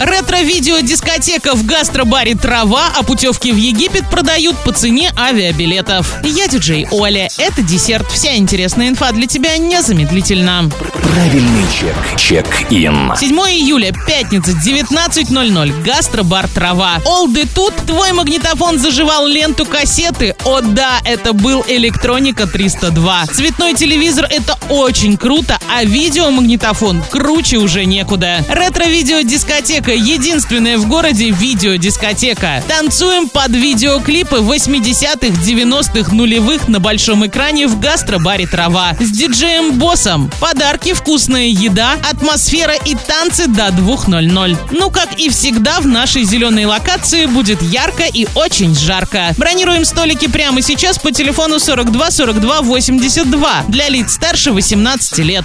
Ретро-видео-дискотека 0.00 1.56
в 1.56 1.66
гастробаре 1.66 2.36
«Трава», 2.36 2.84
а 2.94 3.02
путевки 3.02 3.50
в 3.50 3.56
Египет 3.56 4.08
продают 4.08 4.56
по 4.62 4.70
цене 4.72 5.10
авиабилетов. 5.18 6.18
Я 6.22 6.46
диджей 6.46 6.86
Оля. 6.92 7.28
Это 7.36 7.62
десерт. 7.62 8.08
Вся 8.12 8.36
интересная 8.36 8.90
инфа 8.90 9.10
для 9.10 9.26
тебя 9.26 9.58
незамедлительно. 9.58 10.70
Правильный 11.02 11.64
чек. 11.76 11.96
Чек-ин. 12.16 13.12
7 13.18 13.36
июля, 13.50 13.92
пятница, 14.06 14.52
19.00. 14.52 15.82
Гастробар 15.82 16.46
«Трава». 16.46 17.00
Олды 17.04 17.48
тут. 17.52 17.74
Твой 17.84 18.12
магнитофон 18.12 18.78
заживал 18.78 19.26
ленту 19.26 19.66
кассеты. 19.66 20.36
О 20.44 20.60
да, 20.60 21.00
это 21.04 21.32
был 21.32 21.64
«Электроника 21.66 22.44
302». 22.44 23.34
Цветной 23.34 23.74
телевизор— 23.74 24.28
это 24.30 24.56
очень 24.68 25.16
круто, 25.16 25.58
а 25.68 25.82
видеомагнитофон 25.82 27.02
круче 27.10 27.56
уже 27.56 27.84
некуда. 27.84 28.44
Ретро-видео-дискотека 28.48 29.87
дискотека. 29.88 29.92
Единственная 29.92 30.78
в 30.78 30.86
городе 30.86 31.30
видеодискотека. 31.30 32.62
Танцуем 32.68 33.28
под 33.28 33.50
видеоклипы 33.50 34.36
80-х, 34.36 35.40
90-х, 35.42 36.14
нулевых 36.14 36.68
на 36.68 36.80
большом 36.80 37.26
экране 37.26 37.66
в 37.66 37.80
гастробаре 37.80 38.46
«Трава». 38.46 38.92
С 38.98 39.10
диджеем-боссом. 39.10 40.30
Подарки, 40.40 40.92
вкусная 40.92 41.46
еда, 41.46 41.96
атмосфера 42.10 42.74
и 42.84 42.94
танцы 42.94 43.46
до 43.46 43.68
2.00. 43.68 44.56
Ну, 44.72 44.90
как 44.90 45.18
и 45.18 45.28
всегда, 45.30 45.80
в 45.80 45.86
нашей 45.86 46.24
зеленой 46.24 46.64
локации 46.64 47.26
будет 47.26 47.62
ярко 47.62 48.04
и 48.04 48.26
очень 48.34 48.76
жарко. 48.76 49.34
Бронируем 49.36 49.84
столики 49.84 50.28
прямо 50.28 50.62
сейчас 50.62 50.98
по 50.98 51.12
телефону 51.12 51.58
42 51.58 52.10
42 52.10 52.62
82 52.62 53.64
для 53.68 53.88
лиц 53.88 54.14
старше 54.14 54.52
18 54.52 55.18
лет. 55.18 55.44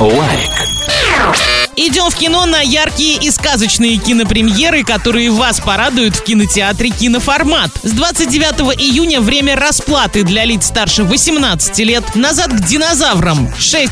Лайк. 0.00 0.77
Идем 1.88 2.10
в 2.10 2.16
кино 2.16 2.44
на 2.44 2.60
яркие 2.60 3.16
и 3.16 3.30
сказочные 3.30 3.96
кинопремьеры, 3.96 4.84
которые 4.84 5.30
вас 5.30 5.58
порадуют 5.58 6.16
в 6.16 6.22
кинотеатре 6.22 6.90
«Киноформат». 6.90 7.70
С 7.82 7.92
29 7.92 8.78
июня 8.78 9.22
время 9.22 9.56
расплаты 9.56 10.22
для 10.22 10.44
лиц 10.44 10.66
старше 10.66 11.04
18 11.04 11.78
лет. 11.78 12.14
Назад 12.14 12.52
к 12.52 12.60
динозаврам 12.60 13.50
6+. 13.58 13.88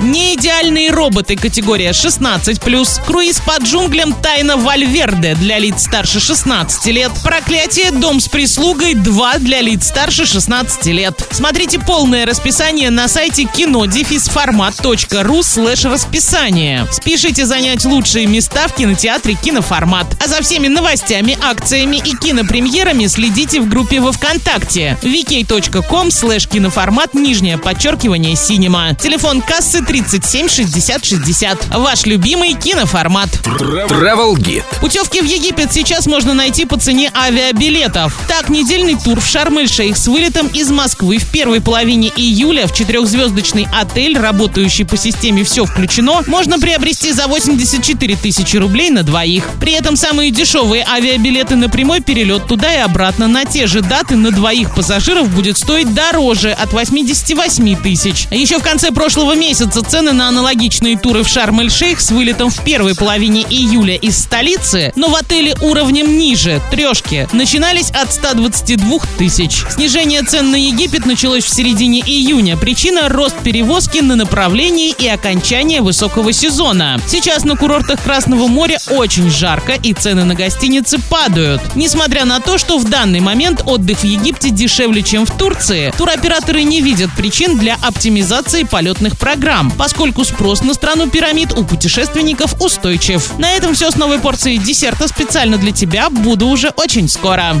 Неидеальные 0.00 0.90
роботы 0.90 1.34
категория 1.36 1.92
16+. 1.92 3.06
Круиз 3.06 3.40
по 3.40 3.56
джунглям 3.56 4.12
Тайна 4.12 4.58
Вальверде 4.58 5.34
для 5.34 5.58
лиц 5.58 5.84
старше 5.84 6.20
16 6.20 6.84
лет. 6.88 7.10
Проклятие 7.24 7.90
Дом 7.90 8.20
с 8.20 8.28
прислугой 8.28 8.92
2 8.92 9.38
для 9.38 9.62
лиц 9.62 9.86
старше 9.86 10.26
16 10.26 10.84
лет. 10.88 11.26
Смотрите 11.30 11.78
полное 11.78 12.26
расписание 12.26 12.90
на 12.90 13.08
сайте 13.08 13.44
кинодефисформат.ру 13.44 15.42
слэш 15.42 15.86
расписание. 15.86 16.86
Спишите 16.92 17.29
Спешите 17.30 17.46
занять 17.46 17.84
лучшие 17.84 18.26
места 18.26 18.66
в 18.66 18.74
кинотеатре 18.74 19.34
«Киноформат». 19.34 20.08
А 20.20 20.26
за 20.26 20.42
всеми 20.42 20.66
новостями, 20.66 21.38
акциями 21.40 21.98
и 21.98 22.16
кинопремьерами 22.16 23.06
следите 23.06 23.60
в 23.60 23.68
группе 23.68 24.00
во 24.00 24.10
Вконтакте 24.10 24.98
vk.com 25.00 26.08
slash 26.08 26.48
киноформат 26.50 27.14
нижнее 27.14 27.56
подчеркивание 27.56 28.34
cinema. 28.34 28.96
Телефон 28.96 29.42
кассы 29.42 29.80
37 29.80 30.48
60 30.48 31.04
60. 31.04 31.76
Ваш 31.76 32.04
любимый 32.04 32.54
киноформат. 32.54 33.28
Travel 33.44 34.34
Guide. 34.34 34.64
Путевки 34.80 35.20
в 35.20 35.24
Египет 35.24 35.72
сейчас 35.72 36.06
можно 36.06 36.34
найти 36.34 36.64
по 36.64 36.80
цене 36.80 37.12
авиабилетов. 37.14 38.18
Так, 38.26 38.48
недельный 38.48 38.96
тур 38.96 39.20
в 39.20 39.26
Шарм-эль-Шейх 39.26 39.96
с 39.96 40.08
вылетом 40.08 40.48
из 40.48 40.68
Москвы 40.72 41.18
в 41.18 41.30
первой 41.30 41.60
половине 41.60 42.08
июля 42.08 42.66
в 42.66 42.74
четырехзвездочный 42.74 43.68
отель, 43.72 44.18
работающий 44.18 44.84
по 44.84 44.96
системе 44.96 45.44
«Все 45.44 45.64
включено», 45.64 46.24
можно 46.26 46.58
приобрести 46.58 47.12
за 47.20 47.26
84 47.26 48.16
тысячи 48.16 48.56
рублей 48.56 48.88
на 48.88 49.02
двоих. 49.02 49.50
При 49.60 49.74
этом 49.74 49.94
самые 49.96 50.30
дешевые 50.30 50.86
авиабилеты 50.90 51.54
на 51.54 51.68
прямой 51.68 52.00
перелет 52.00 52.46
туда 52.46 52.74
и 52.74 52.78
обратно 52.78 53.28
на 53.28 53.44
те 53.44 53.66
же 53.66 53.82
даты 53.82 54.16
на 54.16 54.30
двоих 54.30 54.74
пассажиров 54.74 55.28
будет 55.28 55.58
стоить 55.58 55.92
дороже 55.92 56.52
от 56.52 56.72
88 56.72 57.76
тысяч. 57.82 58.26
Еще 58.30 58.58
в 58.58 58.62
конце 58.62 58.90
прошлого 58.90 59.34
месяца 59.34 59.82
цены 59.82 60.12
на 60.12 60.28
аналогичные 60.28 60.96
туры 60.96 61.22
в 61.22 61.28
Шарм-эль-Шейх 61.28 62.00
с 62.00 62.10
вылетом 62.10 62.48
в 62.48 62.64
первой 62.64 62.94
половине 62.94 63.42
июля 63.42 63.96
из 63.96 64.18
столицы, 64.18 64.90
но 64.96 65.08
в 65.08 65.14
отеле 65.14 65.54
уровнем 65.60 66.16
ниже, 66.16 66.62
трешки, 66.70 67.28
начинались 67.32 67.90
от 67.90 68.14
122 68.14 68.98
тысяч. 69.18 69.64
Снижение 69.68 70.22
цен 70.22 70.50
на 70.50 70.56
Египет 70.56 71.04
началось 71.04 71.44
в 71.44 71.50
середине 71.50 72.00
июня. 72.00 72.56
Причина– 72.56 73.08
рост 73.10 73.36
перевозки 73.42 73.98
на 73.98 74.16
направлении 74.16 74.94
и 74.98 75.06
окончание 75.06 75.82
высокого 75.82 76.32
сезона. 76.32 76.99
Сейчас 77.06 77.44
на 77.44 77.56
курортах 77.56 78.02
Красного 78.02 78.48
моря 78.48 78.78
очень 78.88 79.30
жарко 79.30 79.72
и 79.72 79.92
цены 79.92 80.24
на 80.24 80.34
гостиницы 80.34 80.98
падают. 80.98 81.60
Несмотря 81.74 82.24
на 82.24 82.40
то, 82.40 82.58
что 82.58 82.78
в 82.78 82.88
данный 82.88 83.20
момент 83.20 83.62
отдых 83.66 84.00
в 84.00 84.04
Египте 84.04 84.50
дешевле, 84.50 85.02
чем 85.02 85.26
в 85.26 85.30
Турции, 85.36 85.92
туроператоры 85.96 86.62
не 86.62 86.80
видят 86.80 87.10
причин 87.16 87.58
для 87.58 87.76
оптимизации 87.82 88.64
полетных 88.64 89.18
программ, 89.18 89.70
поскольку 89.70 90.24
спрос 90.24 90.62
на 90.62 90.74
страну 90.74 91.08
пирамид 91.08 91.52
у 91.58 91.64
путешественников 91.64 92.60
устойчив. 92.60 93.38
На 93.38 93.52
этом 93.52 93.74
все 93.74 93.90
с 93.90 93.96
новой 93.96 94.18
порцией 94.18 94.58
десерта 94.58 95.08
специально 95.08 95.58
для 95.58 95.72
тебя. 95.72 96.10
Буду 96.10 96.48
уже 96.48 96.70
очень 96.76 97.08
скоро. 97.08 97.56